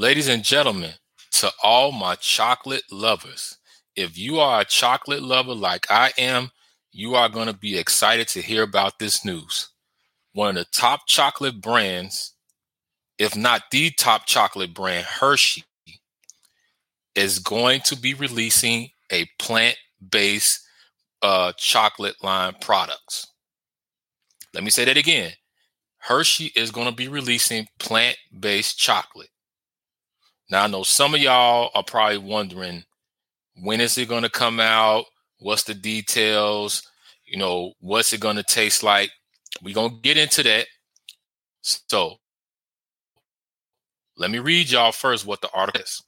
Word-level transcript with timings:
ladies 0.00 0.28
and 0.28 0.42
gentlemen, 0.42 0.92
to 1.30 1.52
all 1.62 1.92
my 1.92 2.14
chocolate 2.14 2.84
lovers, 2.90 3.58
if 3.94 4.16
you 4.16 4.40
are 4.40 4.62
a 4.62 4.64
chocolate 4.64 5.22
lover 5.22 5.54
like 5.54 5.86
I 5.90 6.12
am, 6.16 6.50
you 6.90 7.16
are 7.16 7.28
going 7.28 7.48
to 7.48 7.52
be 7.52 7.76
excited 7.76 8.26
to 8.28 8.40
hear 8.40 8.62
about 8.62 8.98
this 8.98 9.26
news. 9.26 9.68
One 10.32 10.48
of 10.48 10.54
the 10.54 10.64
top 10.74 11.00
chocolate 11.06 11.60
brands, 11.60 12.34
if 13.18 13.36
not 13.36 13.64
the 13.70 13.90
top 13.90 14.24
chocolate 14.24 14.72
brand, 14.72 15.04
Hershey, 15.04 15.64
is 17.14 17.38
going 17.38 17.82
to 17.82 17.96
be 17.96 18.14
releasing 18.14 18.88
a 19.12 19.26
plant 19.38 19.76
based 20.10 20.66
uh, 21.20 21.52
chocolate 21.58 22.16
line 22.22 22.54
products. 22.62 23.26
Let 24.54 24.64
me 24.64 24.70
say 24.70 24.86
that 24.86 24.96
again. 24.96 25.32
Hershey 25.98 26.52
is 26.56 26.70
going 26.70 26.88
to 26.88 26.94
be 26.94 27.08
releasing 27.08 27.66
plant 27.78 28.16
based 28.38 28.78
chocolate. 28.78 29.28
Now, 30.50 30.64
I 30.64 30.66
know 30.66 30.82
some 30.82 31.14
of 31.14 31.20
y'all 31.20 31.70
are 31.74 31.84
probably 31.84 32.18
wondering 32.18 32.84
when 33.62 33.80
is 33.80 33.96
it 33.96 34.08
going 34.08 34.24
to 34.24 34.30
come 34.30 34.58
out? 34.58 35.04
What's 35.38 35.62
the 35.62 35.74
details? 35.74 36.82
You 37.26 37.38
know, 37.38 37.74
what's 37.80 38.12
it 38.12 38.20
going 38.20 38.36
to 38.36 38.42
taste 38.42 38.82
like? 38.82 39.10
We're 39.62 39.74
going 39.74 39.90
to 39.90 40.00
get 40.00 40.16
into 40.16 40.42
that. 40.42 40.66
So, 41.62 42.16
let 44.16 44.30
me 44.30 44.38
read 44.38 44.70
y'all 44.70 44.92
first 44.92 45.24
what 45.24 45.40
the 45.40 45.50
article 45.54 45.82
is. 45.82 46.02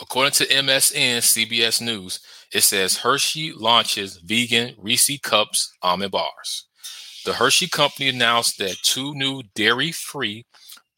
According 0.00 0.32
to 0.32 0.46
MSN 0.46 1.18
CBS 1.18 1.80
News, 1.80 2.20
it 2.52 2.62
says 2.62 2.98
Hershey 2.98 3.52
launches 3.52 4.18
vegan 4.18 4.74
Reese 4.78 5.18
Cups 5.20 5.72
almond 5.82 6.12
bars. 6.12 6.66
The 7.24 7.32
Hershey 7.32 7.68
Company 7.68 8.08
announced 8.08 8.58
that 8.58 8.76
two 8.84 9.14
new 9.14 9.42
dairy 9.54 9.92
free 9.92 10.46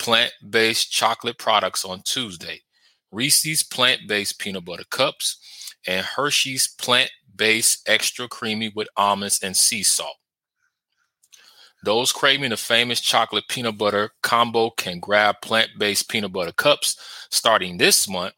plant 0.00 0.32
based 0.48 0.90
chocolate 0.90 1.38
products 1.38 1.84
on 1.84 2.02
Tuesday 2.04 2.62
Reese's 3.12 3.62
plant 3.62 4.02
based 4.08 4.40
peanut 4.40 4.64
butter 4.64 4.84
cups 4.90 5.38
and 5.86 6.04
Hershey's 6.04 6.66
plant 6.66 7.10
based 7.36 7.88
extra 7.88 8.28
creamy 8.28 8.72
with 8.74 8.88
almonds 8.96 9.40
and 9.42 9.56
sea 9.56 9.84
salt. 9.84 10.16
Those 11.84 12.12
craving 12.12 12.50
the 12.50 12.56
famous 12.58 13.00
chocolate 13.00 13.44
peanut 13.48 13.78
butter 13.78 14.10
combo 14.22 14.70
can 14.70 15.00
grab 15.00 15.36
plant 15.42 15.70
based 15.78 16.08
peanut 16.08 16.32
butter 16.32 16.52
cups 16.52 16.96
starting 17.30 17.78
this 17.78 18.08
month 18.08 18.34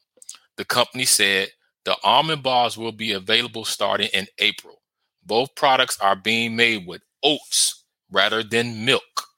the 0.57 0.65
company 0.65 1.05
said 1.05 1.49
the 1.85 1.97
almond 2.03 2.43
bars 2.43 2.77
will 2.77 2.91
be 2.91 3.11
available 3.13 3.65
starting 3.65 4.09
in 4.13 4.27
April. 4.39 4.81
Both 5.25 5.55
products 5.55 5.99
are 5.99 6.15
being 6.15 6.55
made 6.55 6.87
with 6.87 7.01
oats 7.23 7.85
rather 8.11 8.43
than 8.43 8.85
milk. 8.85 9.29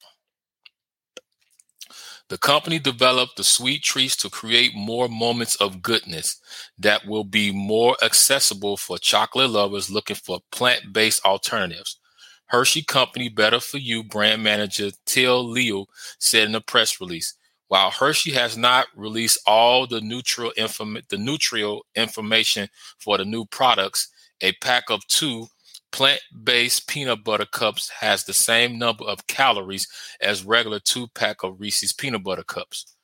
The 2.30 2.38
company 2.40 2.80
developed 2.80 3.38
the 3.38 3.44
sweet 3.44 3.84
treats 3.84 4.16
to 4.18 4.30
create 4.32 4.74
more 4.76 5.08
moments 5.08 5.56
of 5.58 5.84
goodness 5.84 6.42
that 6.80 7.06
will 7.06 7.24
be 7.24 7.52
more 7.52 7.96
accessible 8.02 8.78
for 8.78 8.98
chocolate 8.98 9.52
lovers 9.52 9.92
looking 9.92 10.16
for 10.16 10.40
plant 10.52 10.92
based 10.92 11.24
alternatives. 11.24 12.00
Hershey 12.48 12.84
Company 12.84 13.30
Better 13.30 13.60
For 13.60 13.78
You 13.78 14.04
brand 14.04 14.44
manager 14.44 14.92
Till 15.06 15.48
Leo 15.48 15.86
said 16.20 16.48
in 16.48 16.56
a 16.56 16.62
press 16.62 17.00
release 17.00 17.36
while 17.68 17.92
Hershey 17.92 18.32
has 18.32 18.58
not 18.58 18.88
released 18.96 19.40
all 19.48 19.88
the 19.88 20.02
neutral 20.02 20.52
inform- 20.52 21.00
the 21.10 21.82
information 21.96 22.70
for 23.00 23.18
the 23.18 23.26
new 23.26 23.46
products, 23.46 24.10
a 24.42 24.52
pack 24.54 24.90
of 24.90 25.06
two 25.08 25.48
plant-based 25.92 26.88
peanut 26.88 27.24
butter 27.24 27.46
cups 27.46 27.90
has 27.90 28.24
the 28.24 28.34
same 28.34 28.78
number 28.78 29.06
of 29.06 29.28
calories 29.28 29.88
as 30.22 30.44
regular 30.44 30.80
two 30.80 31.08
pack 31.16 31.44
of 31.44 31.60
Reese's 31.60 31.94
peanut 31.94 32.24
butter 32.24 32.44
cups. 32.44 32.96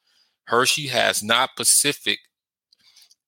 Hershey 0.45 0.87
has 0.87 1.23
not 1.23 1.51
specific 1.51 2.19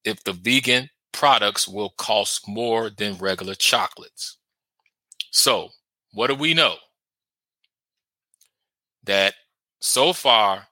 if 0.04 0.22
the 0.24 0.32
vegan 0.32 0.90
products 1.12 1.66
will 1.66 1.90
cost 1.96 2.46
more 2.46 2.90
than 2.90 3.16
regular 3.16 3.54
chocolates. 3.54 4.36
So, 5.30 5.70
what 6.12 6.26
do 6.28 6.34
we 6.34 6.54
know? 6.54 6.74
That 9.04 9.34
so 9.80 10.12
far 10.12 10.66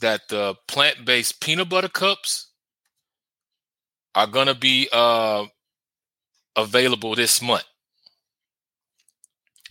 that 0.00 0.22
the 0.28 0.54
plant-based 0.68 1.40
peanut 1.40 1.68
butter 1.68 1.88
cups 1.88 2.50
are 4.14 4.26
going 4.26 4.46
to 4.46 4.54
be 4.54 4.88
uh, 4.92 5.44
available 6.56 7.14
this 7.14 7.40
month. 7.40 7.64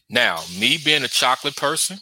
Now, 0.10 0.42
me 0.60 0.78
being 0.84 1.04
a 1.04 1.08
chocolate 1.08 1.56
person, 1.56 1.98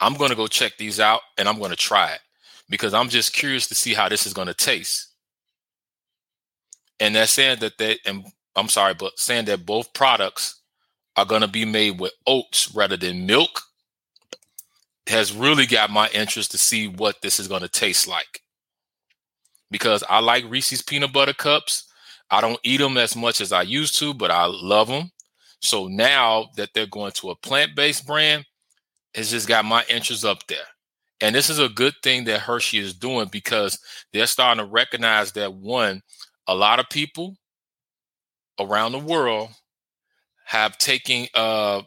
I'm 0.00 0.14
going 0.14 0.30
to 0.30 0.36
go 0.36 0.46
check 0.46 0.76
these 0.78 1.00
out 1.00 1.20
and 1.38 1.48
I'm 1.48 1.58
going 1.58 1.70
to 1.70 1.76
try 1.76 2.12
it 2.12 2.20
because 2.68 2.94
I'm 2.94 3.08
just 3.08 3.32
curious 3.32 3.68
to 3.68 3.74
see 3.74 3.94
how 3.94 4.08
this 4.08 4.26
is 4.26 4.32
going 4.32 4.48
to 4.48 4.54
taste. 4.54 5.08
And 6.98 7.14
they're 7.14 7.26
saying 7.26 7.58
that 7.60 7.78
they, 7.78 7.98
and 8.06 8.24
I'm 8.54 8.68
sorry, 8.68 8.94
but 8.94 9.18
saying 9.18 9.44
that 9.46 9.66
both 9.66 9.92
products 9.92 10.60
are 11.16 11.26
going 11.26 11.42
to 11.42 11.48
be 11.48 11.64
made 11.64 12.00
with 12.00 12.12
oats 12.26 12.74
rather 12.74 12.96
than 12.96 13.26
milk 13.26 13.60
has 15.06 15.32
really 15.32 15.66
got 15.66 15.90
my 15.90 16.08
interest 16.08 16.50
to 16.50 16.58
see 16.58 16.88
what 16.88 17.22
this 17.22 17.38
is 17.38 17.48
going 17.48 17.62
to 17.62 17.68
taste 17.68 18.08
like. 18.08 18.40
Because 19.70 20.02
I 20.08 20.20
like 20.20 20.44
Reese's 20.48 20.82
peanut 20.82 21.12
butter 21.12 21.32
cups. 21.32 21.84
I 22.30 22.40
don't 22.40 22.58
eat 22.64 22.78
them 22.78 22.96
as 22.96 23.14
much 23.14 23.40
as 23.40 23.52
I 23.52 23.62
used 23.62 23.98
to, 23.98 24.14
but 24.14 24.30
I 24.30 24.46
love 24.46 24.88
them. 24.88 25.10
So 25.60 25.88
now 25.88 26.48
that 26.56 26.70
they're 26.74 26.86
going 26.86 27.12
to 27.12 27.30
a 27.30 27.36
plant 27.36 27.74
based 27.74 28.06
brand, 28.06 28.44
it's 29.14 29.30
just 29.30 29.48
got 29.48 29.64
my 29.64 29.84
interest 29.88 30.24
up 30.24 30.46
there. 30.46 30.58
And 31.20 31.34
this 31.34 31.48
is 31.48 31.58
a 31.58 31.68
good 31.68 31.94
thing 32.02 32.24
that 32.24 32.40
Hershey 32.40 32.78
is 32.78 32.94
doing 32.94 33.28
because 33.32 33.78
they're 34.12 34.26
starting 34.26 34.62
to 34.64 34.70
recognize 34.70 35.32
that 35.32 35.54
one, 35.54 36.02
a 36.46 36.54
lot 36.54 36.78
of 36.78 36.90
people 36.90 37.36
around 38.60 38.92
the 38.92 38.98
world 38.98 39.50
have 40.44 40.78
taken 40.78 41.26
uh, 41.34 41.82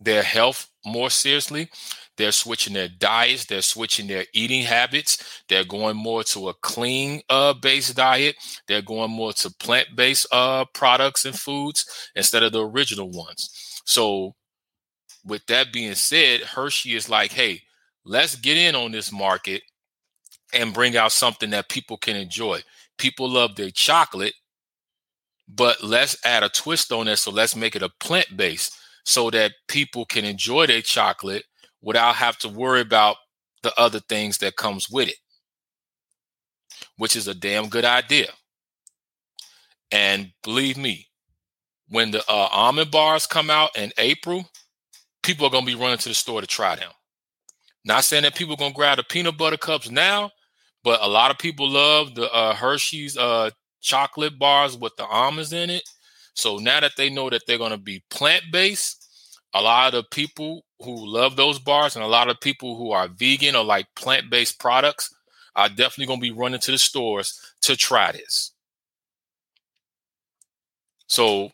their 0.00 0.22
health 0.22 0.68
more 0.84 1.10
seriously. 1.10 1.70
They're 2.16 2.32
switching 2.32 2.74
their 2.74 2.88
diets. 2.88 3.44
They're 3.44 3.62
switching 3.62 4.06
their 4.06 4.24
eating 4.32 4.62
habits. 4.62 5.42
They're 5.48 5.64
going 5.64 5.96
more 5.96 6.24
to 6.24 6.48
a 6.48 6.54
clean 6.54 7.20
uh, 7.28 7.54
based 7.54 7.96
diet. 7.96 8.36
They're 8.66 8.82
going 8.82 9.10
more 9.10 9.32
to 9.34 9.50
plant 9.50 9.88
based 9.94 10.26
uh, 10.32 10.64
products 10.72 11.24
and 11.24 11.38
foods 11.38 12.10
instead 12.14 12.42
of 12.42 12.52
the 12.52 12.66
original 12.66 13.10
ones. 13.10 13.82
So, 13.84 14.34
with 15.24 15.44
that 15.46 15.72
being 15.72 15.94
said, 15.94 16.42
Hershey 16.42 16.94
is 16.94 17.08
like, 17.08 17.32
hey, 17.32 17.62
let's 18.04 18.36
get 18.36 18.56
in 18.56 18.74
on 18.74 18.92
this 18.92 19.12
market 19.12 19.62
and 20.54 20.72
bring 20.72 20.96
out 20.96 21.12
something 21.12 21.50
that 21.50 21.68
people 21.68 21.96
can 21.96 22.16
enjoy. 22.16 22.62
People 22.96 23.28
love 23.28 23.56
their 23.56 23.70
chocolate, 23.70 24.34
but 25.48 25.82
let's 25.82 26.16
add 26.24 26.42
a 26.42 26.48
twist 26.48 26.92
on 26.92 27.08
it. 27.08 27.16
So, 27.16 27.30
let's 27.30 27.54
make 27.54 27.76
it 27.76 27.82
a 27.82 27.90
plant 28.00 28.36
based 28.36 28.76
so 29.04 29.30
that 29.30 29.52
people 29.68 30.04
can 30.04 30.24
enjoy 30.24 30.66
their 30.66 30.82
chocolate 30.82 31.44
without 31.82 32.14
have 32.16 32.38
to 32.38 32.48
worry 32.48 32.80
about 32.80 33.16
the 33.62 33.72
other 33.78 34.00
things 34.00 34.38
that 34.38 34.56
comes 34.56 34.88
with 34.90 35.08
it 35.08 35.16
which 36.96 37.16
is 37.16 37.28
a 37.28 37.34
damn 37.34 37.68
good 37.68 37.84
idea. 37.84 38.28
And 39.92 40.32
believe 40.42 40.76
me 40.76 41.06
when 41.88 42.10
the 42.10 42.20
uh, 42.28 42.48
almond 42.50 42.90
bars 42.90 43.26
come 43.26 43.50
out 43.50 43.76
in 43.76 43.92
april 43.98 44.48
people 45.22 45.46
are 45.46 45.50
going 45.50 45.64
to 45.64 45.72
be 45.72 45.80
running 45.80 45.98
to 45.98 46.08
the 46.08 46.14
store 46.14 46.40
to 46.40 46.46
try 46.46 46.76
them. 46.76 46.90
Not 47.84 48.04
saying 48.04 48.24
that 48.24 48.34
people 48.34 48.54
are 48.54 48.58
going 48.58 48.72
to 48.72 48.76
grab 48.76 48.96
the 48.96 49.04
peanut 49.04 49.38
butter 49.38 49.56
cups 49.56 49.90
now 49.90 50.30
but 50.82 51.02
a 51.02 51.08
lot 51.08 51.30
of 51.30 51.38
people 51.38 51.68
love 51.68 52.14
the 52.14 52.32
uh, 52.32 52.54
hershey's 52.54 53.16
uh, 53.16 53.50
chocolate 53.80 54.38
bars 54.38 54.76
with 54.76 54.94
the 54.96 55.04
almonds 55.04 55.52
in 55.52 55.70
it. 55.70 55.82
So 56.34 56.58
now 56.58 56.80
that 56.80 56.92
they 56.96 57.10
know 57.10 57.30
that 57.30 57.42
they're 57.46 57.58
going 57.58 57.72
to 57.72 57.78
be 57.78 58.04
plant 58.10 58.44
based, 58.52 59.04
a 59.54 59.62
lot 59.62 59.94
of 59.94 60.08
people 60.10 60.64
who 60.82 61.06
love 61.06 61.36
those 61.36 61.58
bars 61.58 61.96
and 61.96 62.04
a 62.04 62.08
lot 62.08 62.28
of 62.28 62.40
people 62.40 62.76
who 62.76 62.92
are 62.92 63.08
vegan 63.08 63.56
or 63.56 63.64
like 63.64 63.86
plant 63.94 64.28
based 64.30 64.58
products 64.58 65.14
are 65.54 65.68
definitely 65.68 66.06
going 66.06 66.20
to 66.20 66.34
be 66.34 66.38
running 66.38 66.60
to 66.60 66.70
the 66.70 66.78
stores 66.78 67.40
to 67.62 67.76
try 67.76 68.12
this. 68.12 68.52
So 71.06 71.50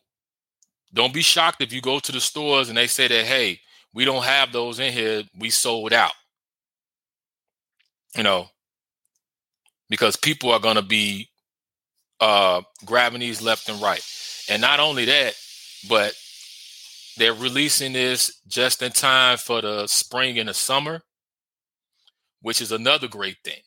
don't 0.92 1.14
be 1.14 1.22
shocked 1.22 1.62
if 1.62 1.72
you 1.72 1.80
go 1.80 1.98
to 2.00 2.12
the 2.12 2.20
stores 2.20 2.68
and 2.68 2.76
they 2.76 2.86
say 2.86 3.06
that, 3.06 3.26
hey, 3.26 3.60
we 3.94 4.04
don't 4.04 4.24
have 4.24 4.52
those 4.52 4.80
in 4.80 4.92
here. 4.92 5.22
We 5.38 5.50
sold 5.50 5.92
out. 5.92 6.12
You 8.16 8.22
know, 8.22 8.48
because 9.88 10.16
people 10.16 10.50
are 10.50 10.60
going 10.60 10.76
to 10.76 10.82
be 10.82 11.30
uh, 12.20 12.62
grabbing 12.84 13.20
these 13.20 13.40
left 13.40 13.68
and 13.68 13.80
right. 13.80 14.02
And 14.48 14.60
not 14.60 14.80
only 14.80 15.04
that, 15.06 15.34
but 15.88 16.14
they're 17.16 17.34
releasing 17.34 17.92
this 17.92 18.40
just 18.46 18.82
in 18.82 18.92
time 18.92 19.38
for 19.38 19.60
the 19.60 19.86
spring 19.86 20.38
and 20.38 20.48
the 20.48 20.54
summer, 20.54 21.02
which 22.40 22.60
is 22.60 22.72
another 22.72 23.08
great 23.08 23.36
thing. 23.44 23.60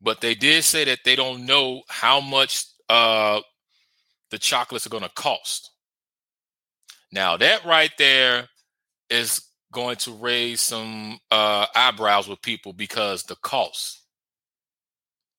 But 0.00 0.20
they 0.20 0.34
did 0.34 0.64
say 0.64 0.84
that 0.84 1.00
they 1.04 1.16
don't 1.16 1.46
know 1.46 1.82
how 1.88 2.20
much 2.20 2.64
uh, 2.88 3.40
the 4.30 4.38
chocolates 4.38 4.86
are 4.86 4.90
going 4.90 5.02
to 5.02 5.10
cost. 5.10 5.70
Now, 7.10 7.36
that 7.36 7.64
right 7.64 7.90
there 7.98 8.48
is 9.10 9.40
going 9.72 9.96
to 9.96 10.12
raise 10.12 10.60
some 10.60 11.18
uh, 11.30 11.66
eyebrows 11.74 12.28
with 12.28 12.42
people 12.42 12.72
because 12.72 13.24
the 13.24 13.36
cost. 13.36 14.02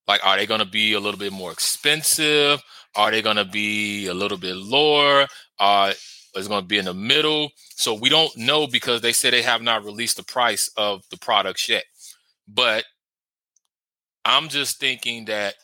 Like, 0.08 0.26
are 0.26 0.38
they 0.38 0.48
going 0.48 0.60
to 0.60 0.66
be 0.66 0.94
a 0.94 1.00
little 1.00 1.20
bit 1.20 1.32
more 1.32 1.52
expensive? 1.52 2.62
Are 2.96 3.12
they 3.12 3.22
going 3.22 3.36
to 3.36 3.46
be 3.46 4.08
a 4.08 4.14
little 4.14 4.38
bit 4.38 4.56
lower? 4.56 5.28
Uh, 5.60 5.94
is 6.40 6.48
going 6.48 6.62
to 6.62 6.68
be 6.68 6.78
in 6.78 6.86
the 6.86 6.94
middle? 6.94 7.52
So 7.76 7.94
we 7.94 8.10
don't 8.10 8.36
know 8.38 8.68
because 8.68 9.02
they 9.02 9.14
say 9.14 9.30
they 9.30 9.42
have 9.42 9.62
not 9.62 9.86
released 9.86 10.18
the 10.18 10.24
price 10.24 10.70
of 10.78 11.04
the 11.12 11.18
products 11.18 11.70
yet. 11.70 11.84
But 12.48 12.86
I'm 14.26 14.50
just 14.50 14.80
thinking 14.80 15.26
that 15.26 15.56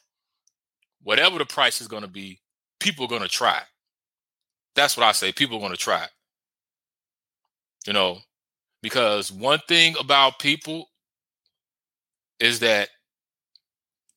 whatever 1.03 1.37
the 1.37 1.45
price 1.45 1.81
is 1.81 1.87
going 1.87 2.03
to 2.03 2.09
be, 2.09 2.39
people 2.79 3.05
are 3.05 3.09
going 3.09 3.21
to 3.21 3.27
try. 3.27 3.61
That's 4.75 4.97
what 4.97 5.05
I 5.05 5.11
say. 5.13 5.31
People 5.31 5.57
are 5.57 5.61
going 5.61 5.71
to 5.71 5.77
try. 5.77 6.05
You 7.87 7.93
know, 7.93 8.19
because 8.81 9.31
one 9.31 9.59
thing 9.67 9.95
about 9.99 10.39
people 10.39 10.89
is 12.39 12.59
that 12.59 12.89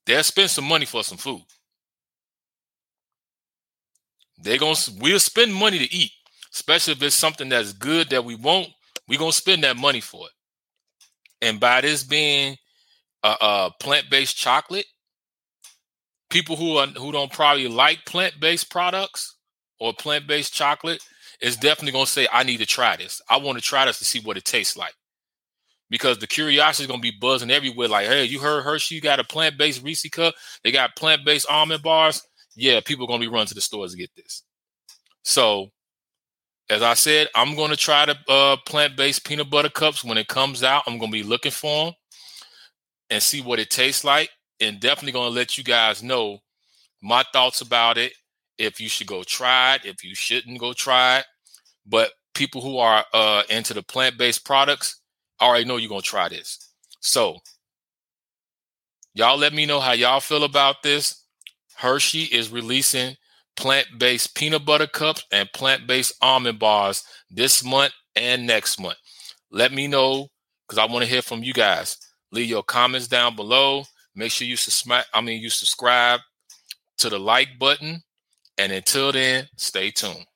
they'll 0.07 0.23
spend 0.23 0.51
some 0.51 0.65
money 0.65 0.87
for 0.87 1.05
some 1.05 1.19
food. 1.19 1.43
They're 4.39 4.59
gonna 4.59 4.77
we'll 5.01 5.19
spend 5.19 5.55
money 5.55 5.79
to 5.79 5.95
eat, 5.95 6.13
especially 6.53 6.93
if 6.93 7.03
it's 7.03 7.15
something 7.15 7.49
that's 7.49 7.73
good 7.73 8.11
that 8.11 8.25
we 8.25 8.35
want. 8.35 8.69
We're 9.09 9.19
gonna 9.19 9.33
spend 9.33 9.65
that 9.65 9.77
money 9.77 10.01
for 10.01 10.27
it. 10.27 10.33
And 11.41 11.61
by 11.61 11.81
this 11.81 12.03
being 12.03 12.57
a, 13.23 13.37
a 13.41 13.71
plant-based 13.81 14.37
chocolate, 14.37 14.87
people 16.31 16.57
who 16.57 16.77
are 16.77 16.87
who 16.87 17.13
don't 17.13 17.33
probably 17.33 17.69
like 17.69 18.05
plant-based 18.05 18.71
products 18.71 19.37
or 19.81 19.93
plant-based 19.93 20.53
chocolate 20.53 21.03
is 21.41 21.57
definitely 21.57 21.93
gonna 21.93 22.07
say, 22.07 22.27
I 22.33 22.43
need 22.43 22.59
to 22.59 22.67
try 22.67 22.97
this. 22.97 23.23
I 23.31 23.37
want 23.39 23.59
to 23.59 23.65
try 23.65 23.85
this 23.87 23.99
to 23.99 24.05
see 24.05 24.21
what 24.21 24.37
it 24.37 24.45
tastes 24.45 24.77
like. 24.77 24.95
Because 25.91 26.19
the 26.19 26.27
curiosity 26.27 26.85
is 26.85 26.89
gonna 26.89 27.01
be 27.01 27.17
buzzing 27.19 27.51
everywhere. 27.51 27.89
Like, 27.89 28.07
hey, 28.07 28.25
you 28.25 28.41
heard 28.41 28.63
Hershey 28.63 28.97
you 28.97 29.01
got 29.01 29.21
a 29.21 29.25
plant-based 29.25 29.83
Reese 29.83 30.09
cup? 30.11 30.35
They 30.65 30.73
got 30.73 30.97
plant-based 30.97 31.47
almond 31.49 31.83
bars. 31.83 32.23
Yeah, 32.57 32.81
people 32.81 33.05
are 33.05 33.09
gonna 33.09 33.21
be 33.21 33.29
running 33.29 33.47
to 33.47 33.55
the 33.55 33.61
stores 33.61 33.93
to 33.93 33.99
get 33.99 34.11
this. 34.17 34.43
So, 35.23 35.71
as 36.71 36.83
I 36.83 36.95
said, 36.95 37.29
I'm 37.35 37.57
gonna 37.57 37.77
try 37.77 38.07
the 38.07 38.17
uh, 38.29 38.57
plant-based 38.67 39.25
peanut 39.25 39.51
butter 39.51 39.71
cups 39.71 40.05
when 40.05 40.19
it 40.19 40.29
comes 40.29 40.63
out. 40.63 40.85
I'm 40.87 40.99
gonna 40.99 41.13
be 41.13 41.23
looking 41.23 41.53
for 41.53 41.87
them 41.87 41.95
and 43.11 43.23
see 43.23 43.41
what 43.41 43.59
it 43.59 43.71
tastes 43.71 44.05
like, 44.05 44.31
and 44.61 44.81
definitely 44.81 45.13
gonna 45.13 45.31
let 45.31 45.57
you 45.57 45.65
guys 45.65 46.03
know 46.03 46.39
my 47.03 47.25
thoughts 47.33 47.61
about 47.61 47.99
it 47.99 48.13
if 48.59 48.81
you 48.81 48.89
should 48.89 49.07
go 49.07 49.23
try 49.23 49.77
it, 49.77 49.85
if 49.85 50.05
you 50.05 50.15
shouldn't 50.15 50.59
go 50.59 50.73
try 50.73 51.19
it. 51.19 51.27
But 51.87 52.11
people 52.35 52.61
who 52.61 52.79
are 52.79 53.05
uh, 53.15 53.43
into 53.49 53.73
the 53.75 53.83
plant 53.83 54.19
based 54.19 54.45
products 54.45 55.01
already 55.41 55.65
know 55.65 55.77
you're 55.77 55.89
going 55.89 56.03
to 56.03 56.07
try 56.07 56.29
this. 56.29 56.73
So, 57.01 57.39
y'all 59.15 59.39
let 59.39 59.55
me 59.55 59.67
know 59.67 59.81
how 59.81 59.93
y'all 59.93 60.21
feel 60.21 60.45
about 60.45 60.83
this. 60.83 61.25
Hershey 61.77 62.25
is 62.25 62.51
releasing 62.51 63.17
plant 63.59 63.87
based 63.99 64.35
peanut 64.35 64.65
butter 64.65 64.87
cups 64.87 65.25
and 65.33 65.53
plant 65.53 65.87
based 65.87 66.15
almond 66.23 66.59
bars 66.59 67.03
this 67.31 67.65
month 67.65 67.93
and 68.17 68.47
next 68.47 68.81
month. 68.81 68.97
Let 69.51 69.73
me 69.73 69.89
know 69.89 70.29
because 70.67 70.79
I 70.79 70.91
want 70.91 71.05
to 71.05 71.11
hear 71.11 71.23
from 71.23 71.43
you 71.43 71.53
guys. 71.53 71.97
Leave 72.31 72.49
your 72.49 72.63
comments 72.63 73.09
down 73.09 73.35
below. 73.35 73.83
Make 74.15 74.31
sure 74.31 74.47
you 74.47 74.57
subscribe. 74.57 75.05
I 75.13 75.21
mean, 75.21 75.43
you 75.43 75.51
subscribe 75.51 76.21
to 76.99 77.11
the 77.11 77.19
like 77.19 77.59
button 77.59 78.03
and 78.57 78.73
until 78.73 79.13
then, 79.13 79.49
stay 79.57 79.91
tuned. 79.91 80.27